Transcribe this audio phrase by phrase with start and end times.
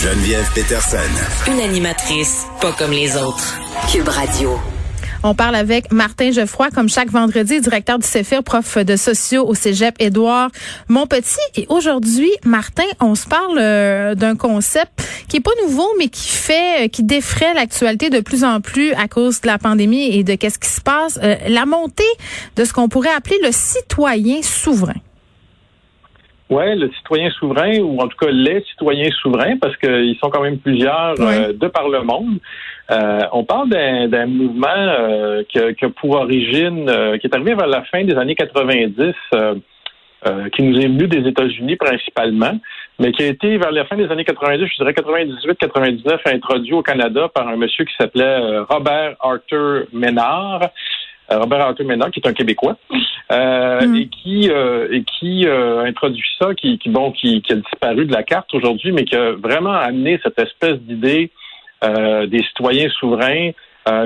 [0.00, 0.98] Geneviève Peterson.
[1.48, 3.58] Une animatrice pas comme les autres.
[3.90, 4.56] Cube Radio.
[5.24, 9.56] On parle avec Martin Geoffroy, comme chaque vendredi, directeur du CEFIR, prof de sociaux au
[9.56, 10.50] Cégep Édouard
[10.88, 11.40] Montpetit.
[11.56, 16.28] Et aujourd'hui, Martin, on se parle euh, d'un concept qui est pas nouveau, mais qui
[16.28, 20.22] fait, euh, qui défraie l'actualité de plus en plus à cause de la pandémie et
[20.22, 21.18] de qu'est-ce qui se passe.
[21.24, 22.04] Euh, la montée
[22.54, 24.94] de ce qu'on pourrait appeler le citoyen souverain.
[26.50, 30.40] Oui, le citoyen souverain, ou en tout cas les citoyens souverains, parce qu'ils sont quand
[30.40, 32.38] même plusieurs euh, de par le monde.
[32.90, 37.82] Euh, on parle d'un mouvement euh, qui, a, pour origine, qui est arrivé vers la
[37.84, 39.12] fin des années 90,
[40.54, 42.58] qui nous est venu des États-Unis principalement,
[42.98, 46.82] mais qui a été vers la fin des années 90, je dirais 98-99, introduit au
[46.82, 50.70] Canada par un monsieur qui s'appelait Robert Arthur Ménard.
[51.30, 52.76] Robert Arthur Ménard, qui est un Québécois,
[53.30, 53.96] euh, mm.
[53.96, 58.06] et qui euh, et qui euh, introduit ça, qui, qui bon, qui, qui, a disparu
[58.06, 61.30] de la carte aujourd'hui, mais qui a vraiment amené cette espèce d'idée
[61.80, 63.52] des citoyens souverains.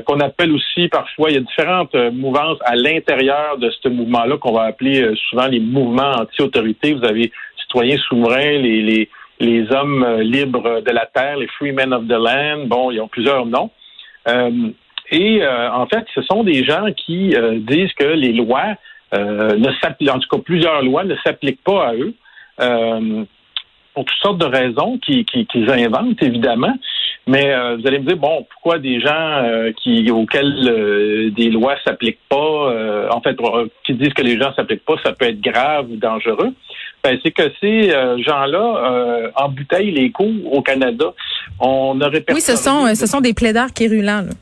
[0.05, 4.53] qu'on appelle aussi parfois, il y a différentes mouvances à l'intérieur de ce mouvement-là qu'on
[4.53, 6.93] va appeler souvent les mouvements anti-autorité.
[6.93, 9.09] Vous avez citoyens souverains, les, les,
[9.41, 12.67] les hommes libres de la terre, les free men of the land.
[12.67, 13.71] Bon, ils ont plusieurs noms.
[15.13, 18.77] Et en fait, ce sont des gens qui disent que les lois
[19.15, 22.15] euh, ne s'appliquent, en tout cas plusieurs lois ne s'appliquent pas à eux.
[22.61, 23.25] Euh,
[23.95, 26.75] pour toutes sortes de raisons qu'ils inventent, évidemment.
[27.27, 29.45] Mais euh, vous allez me dire, bon, pourquoi des gens
[29.83, 33.37] qui auxquels des lois s'appliquent pas, en fait,
[33.85, 36.55] qui disent que les gens s'appliquent pas, ça peut être grave ou dangereux?
[37.05, 41.13] Ben, c'est que ces gens-là embouteillent les cours au Canada.
[41.61, 44.23] On aurait Oui, ce sont, ce sont des plaideurs quérulents.
[44.23, 44.33] Là.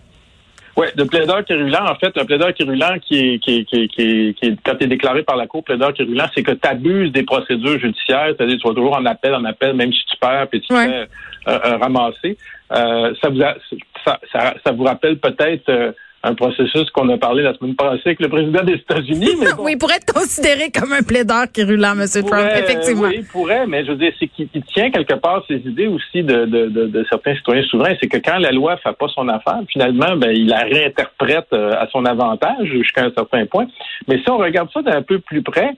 [0.81, 4.57] Oui, de plaideur quérulant, en fait, un plaideur quérulant qui est, qui qui qui qui
[4.65, 7.79] quand tu es déclaré par la Cour plaideur quérulant, c'est que tu abuses des procédures
[7.79, 10.69] judiciaires, c'est-à-dire tu vas toujours en appel, en appel, même si tu perds, puis tu
[10.69, 11.07] te fais euh,
[11.49, 12.39] euh, ramasser.
[12.73, 17.55] Euh, ça, vous ça, ça, ça, vous rappelle peut-être un processus qu'on a parlé la
[17.55, 19.37] semaine passée avec le président des États-Unis.
[19.41, 22.07] Mais oui, il pourrait être considéré comme un plaideur quérulant, M.
[22.27, 23.09] Trump, effectivement.
[23.09, 26.23] oui, il pourrait, mais je veux dire, c'est qu'il tient quelque part ses idées aussi
[26.23, 27.95] de, de, de, de certains citoyens souverains.
[28.01, 31.73] C'est que quand la loi fait pas son affaire, finalement, ben, il la réinterprète euh,
[31.73, 33.67] à son avantage jusqu'à un certain point.
[34.09, 35.75] Mais si on regarde ça d'un peu plus près,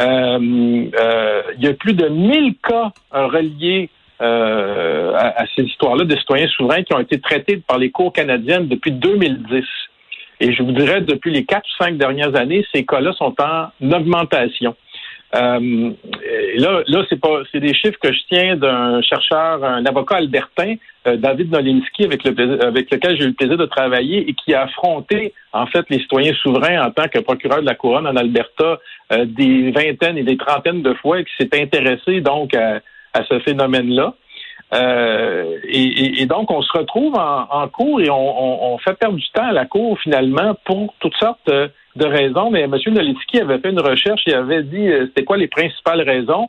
[0.00, 3.90] euh, euh, il y a plus de 1000 cas reliés
[4.20, 8.12] euh, à, à, ces histoires-là de citoyens souverains qui ont été traités par les cours
[8.12, 9.64] canadiennes depuis 2010.
[10.40, 13.70] Et je vous dirais, depuis les quatre ou cinq dernières années, ces cas-là sont en
[13.92, 14.76] augmentation.
[15.34, 15.90] Euh,
[16.58, 20.76] là, là, c'est pas, c'est des chiffres que je tiens d'un chercheur, un avocat albertain,
[21.08, 24.54] euh, David Nolinski, avec, le, avec lequel j'ai eu le plaisir de travailler et qui
[24.54, 28.14] a affronté, en fait, les citoyens souverains en tant que procureur de la couronne en
[28.14, 28.78] Alberta
[29.12, 32.80] euh, des vingtaines et des trentaines de fois et qui s'est intéressé donc à,
[33.14, 34.14] à ce phénomène-là.
[34.74, 39.52] Euh, et, donc, on se retrouve en, cours et on, fait perdre du temps à
[39.52, 42.50] la cour finalement pour toutes sortes de raisons.
[42.50, 42.76] Mais M.
[42.88, 46.48] Nolitsky avait fait une recherche et avait dit euh, c'était quoi les principales raisons?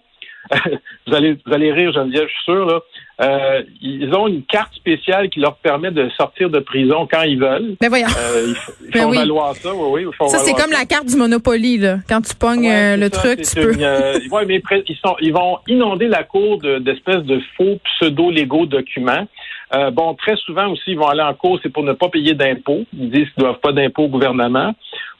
[1.07, 2.65] Vous allez vous allez rire, Geneviève, je suis sûr.
[2.65, 2.79] Là.
[3.21, 7.39] Euh, ils ont une carte spéciale qui leur permet de sortir de prison quand ils
[7.39, 7.75] veulent.
[7.81, 8.07] Mais voyons.
[8.07, 10.29] Euh, ils, ben font valoir ça, oui, oui.
[10.29, 11.99] ça, c'est comme la carte du Monopoly, là.
[12.09, 13.73] Quand tu pognes euh, le truc, tu peux.
[13.79, 19.27] Euh, mais ils, sont, ils vont inonder la cour d'espèces de, faux pseudo-légaux documents.
[19.73, 22.33] Euh, bon, très souvent aussi, ils vont aller en cours, c'est pour ne pas payer
[22.33, 22.85] d'impôts.
[22.93, 24.73] Ils disent qu'ils ne doivent pas d'impôts au gouvernement.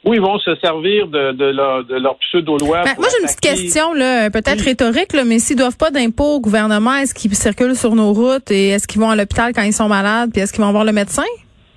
[0.04, 2.82] Ou ils vont se servir de, de leur, de leur pseudo-loi.
[2.84, 6.36] Ben, moi, j'ai une petite question, là, peut-être rhétorique, là, mais s'ils doivent pas d'impôts
[6.36, 9.62] au gouvernement, est-ce qu'ils circulent sur nos routes et est-ce qu'ils vont à l'hôpital quand
[9.62, 11.24] ils sont malades puis est-ce qu'ils vont voir le médecin?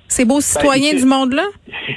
[0.08, 1.46] Ces beaux ben, citoyens du monde-là?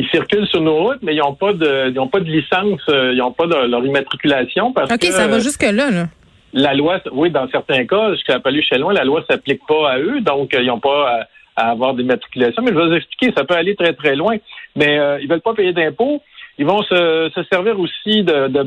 [0.00, 2.80] Ils circulent sur nos routes, mais ils n'ont pas de, ils ont pas de licence,
[2.88, 6.06] euh, ils n'ont pas de leur immatriculation parce OK, ça va jusque-là, là.
[6.52, 9.98] La loi, oui, dans certains cas, suis pas chez loin, la loi s'applique pas à
[9.98, 11.26] eux, donc euh, ils n'ont pas
[11.56, 12.62] à, avoir d'immatriculation.
[12.62, 14.36] Mais je vais vous expliquer, ça peut aller très, très loin.
[14.76, 16.22] Mais euh, ils veulent pas payer d'impôts.
[16.60, 18.62] Ils vont se, servir aussi de, de,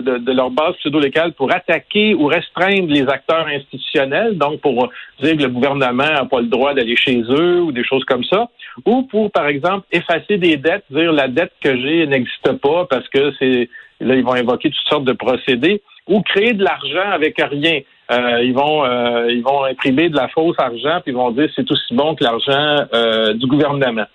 [0.00, 4.88] de, de, leur base pseudo-locale pour attaquer ou restreindre les acteurs institutionnels, donc pour
[5.22, 8.24] dire que le gouvernement n'a pas le droit d'aller chez eux ou des choses comme
[8.24, 8.48] ça,
[8.84, 13.08] ou pour, par exemple, effacer des dettes, dire la dette que j'ai n'existe pas parce
[13.08, 13.68] que c'est
[14.00, 17.80] là, ils vont invoquer toutes sortes de procédés, ou créer de l'argent avec rien.
[18.10, 21.50] Euh, ils vont euh, ils vont imprimer de la fausse argent puis ils vont dire
[21.54, 24.06] c'est aussi bon que l'argent euh, du gouvernement.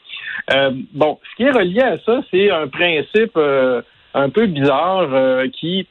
[0.93, 3.37] Bon, ce qui est relié à ça, c'est un principe
[4.13, 5.07] un peu bizarre
[5.53, 5.87] qui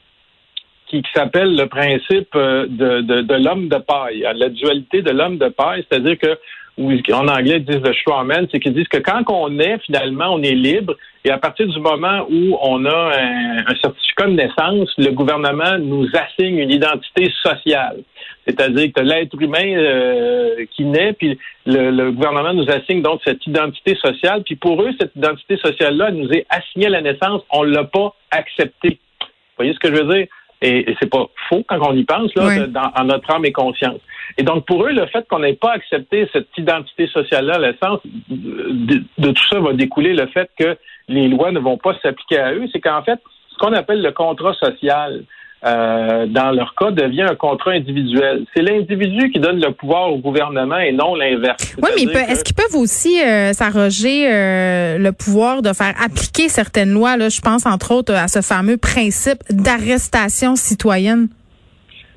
[0.87, 5.83] qui, s'appelle le principe de, de l'homme de paille, la dualité de l'homme de paille,
[5.89, 6.37] c'est-à-dire que
[6.77, 10.33] ou en anglais ils disent le Schwammen, c'est qu'ils disent que quand on est finalement
[10.33, 14.89] on est libre et à partir du moment où on a un, certificat de naissance,
[14.97, 18.03] le gouvernement nous assigne une identité sociale.
[18.45, 23.95] C'est-à-dire que l'être humain euh, qui naît, puis le, gouvernement nous assigne donc cette identité
[23.95, 27.85] sociale, puis pour eux, cette identité sociale-là nous est assignée à la naissance, on l'a
[27.85, 28.99] pas acceptée.
[29.21, 30.27] Vous voyez ce que je veux dire?
[30.63, 33.99] Et, c'est pas faux quand on y pense, là, dans, en notre âme et conscience.
[34.37, 37.99] Et donc, pour eux, le fait qu'on n'ait pas accepté cette identité sociale-là, l'essence
[38.29, 40.77] de, de, tout ça va découler le fait que
[41.09, 42.65] les lois ne vont pas s'appliquer à eux.
[42.71, 43.19] C'est qu'en fait,
[43.49, 45.23] ce qu'on appelle le contrat social,
[45.65, 48.45] euh, dans leur cas, devient un contrat individuel.
[48.53, 51.75] C'est l'individu qui donne le pouvoir au gouvernement et non l'inverse.
[51.81, 56.91] Oui, mais est-ce qu'ils peuvent aussi euh, s'arroger euh, le pouvoir de faire appliquer certaines
[56.91, 57.15] lois?
[57.15, 61.29] Là, je pense entre autres à ce fameux principe d'arrestation citoyenne?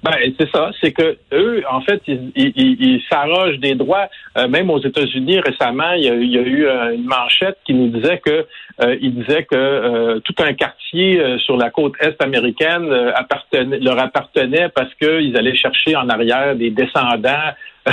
[0.03, 4.09] Ben, c'est ça, c'est que eux, en fait, ils, s'arrogent des droits.
[4.37, 8.19] Euh, même aux États-Unis récemment, il y, a, eu euh, une manchette qui nous disait
[8.19, 8.47] que
[8.83, 14.95] euh, il que tout un quartier sur la côte est américaine appartenait, leur appartenait parce
[14.95, 17.53] qu'ils allaient chercher en arrière des descendants,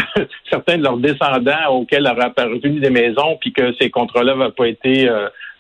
[0.49, 4.67] certains de leurs descendants auxquels auraient apparu des maisons, puis que ces contrats-là n'avaient pas
[4.67, 5.09] été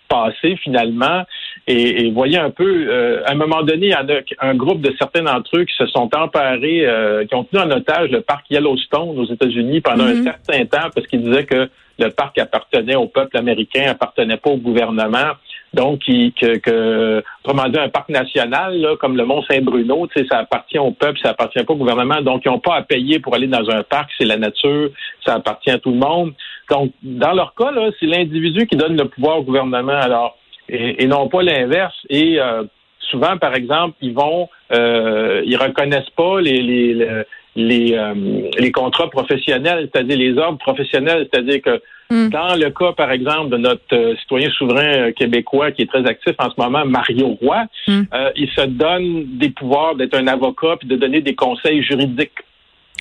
[0.09, 1.23] passé finalement.
[1.65, 4.05] Et, voyez un peu, euh, à un moment donné, il y a
[4.41, 7.71] un groupe de certains d'entre eux qui se sont emparés, euh, qui ont tenu en
[7.71, 10.23] otage le parc Yellowstone aux États-Unis pendant un mhm.
[10.23, 11.69] certain temps parce qu'ils disaient que
[11.99, 15.31] le parc appartenait au peuple américain, appartenait pas au gouvernement.
[15.73, 20.91] Donc, que, que, autrement dit, un parc national, comme le Mont Saint-Bruno, ça appartient au
[20.91, 22.21] peuple, ça appartient pas au gouvernement.
[22.21, 24.89] Donc, ils n'ont pas à payer pour aller dans un parc, c'est la nature,
[25.25, 26.33] ça appartient à tout le monde.
[26.69, 30.37] Donc, dans leur cas, là, c'est l'individu qui donne le pouvoir au gouvernement, alors,
[30.69, 31.95] et, non pas l'inverse.
[32.09, 32.63] Et euh,
[32.99, 37.23] souvent, par exemple, ils vont, euh, ils reconnaissent pas les, les,
[37.55, 42.29] les, euh, les contrats professionnels, c'est-à-dire les ordres professionnels, c'est-à-dire que hmm.
[42.29, 46.33] dans le cas, par exemple, de notre euh, citoyen souverain québécois qui est très actif
[46.39, 48.03] en ce moment, Mario Roy, hmm.
[48.35, 52.39] il se donne des pouvoirs d'être un avocat puis de donner des conseils juridiques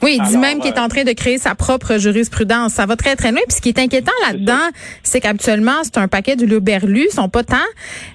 [0.03, 2.73] oui, il dit même qu'il est en train de créer sa propre jurisprudence.
[2.73, 3.41] Ça va très, très loin.
[3.49, 4.71] Puis ce qui est inquiétant là-dedans,
[5.03, 7.57] c'est qu'habituellement, c'est un paquet de berlu, ils sont pas tant.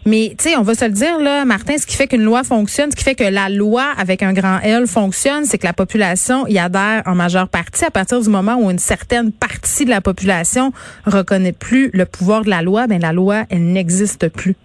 [0.06, 2.44] Mais, tu sais, on va se le dire, là, Martin, ce qui fait qu'une loi
[2.44, 5.74] fonctionne, ce qui fait que la loi, avec un grand L, fonctionne, c'est que la
[5.74, 9.90] population y adhère en majeure partie à partir du moment où une certaine partie de
[9.90, 10.72] la population
[11.06, 14.56] reconnaît plus le pouvoir de la loi, ben la loi, elle n'existe plus.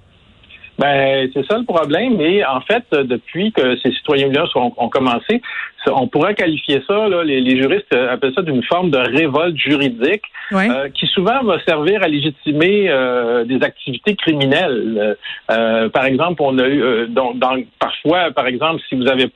[0.79, 2.21] Ben, c'est ça le problème.
[2.21, 5.43] Et en fait, depuis que ces citoyens-là ont, commencé,
[5.87, 10.23] on pourrait qualifier ça, là, les, juristes appellent ça d'une forme de révolte juridique
[10.53, 15.17] euh, qui souvent va servir à légitimer euh, des activités criminelles.
[15.51, 19.31] Euh, par exemple, on a eu donc, parfois, par exemple, si vous avez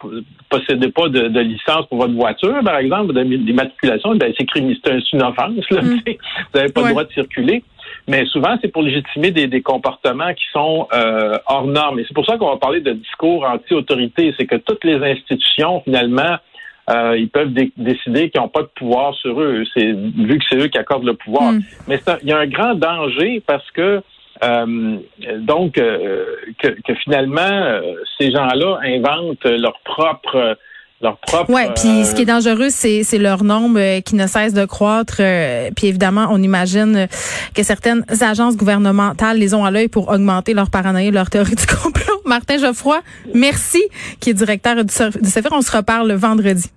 [0.48, 5.70] possédez pas de, licence pour votre voiture, par exemple, d'immatriculation, ben c'est une offense.
[5.70, 6.00] Là, mm.
[6.06, 7.62] Vous n'avez pas le droit de circuler.
[8.08, 11.98] Mais souvent, c'est pour légitimer des, des, comportements qui sont euh, hors normes.
[11.98, 14.34] Et c'est pour ça qu'on va parler de discours anti-autorité.
[14.38, 16.36] C'est que toutes les institutions, finalement,
[16.88, 19.64] euh, ils peuvent décider qu'ils n'ont pas de pouvoir sur eux.
[19.74, 21.52] C'est vu que c'est eux qui accordent le pouvoir.
[21.52, 21.60] Hmm.
[21.88, 24.02] Mais il y a un grand danger parce que
[24.44, 24.98] euh,
[25.38, 26.26] donc euh,
[26.58, 30.58] que, que, finalement euh, ces gens-là inventent leur propre
[31.00, 31.52] leur propre.
[31.52, 34.64] Ouais, puis ce qui est dangereux, c'est c'est leur nombre euh, qui ne cesse de
[34.64, 35.16] croître.
[35.20, 37.08] Euh, puis évidemment, on imagine
[37.54, 41.66] que certaines agences gouvernementales les ont à l'œil pour augmenter leur paranoïa, leur théorie du
[41.82, 42.20] complot.
[42.24, 43.00] Martin Geoffroy,
[43.34, 43.82] merci,
[44.20, 46.70] qui est directeur du, du On se reparle vendredi.